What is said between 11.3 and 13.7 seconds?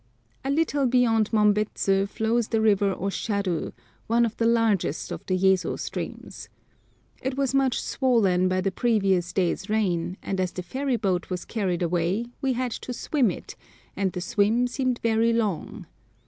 carried away we had to swim it,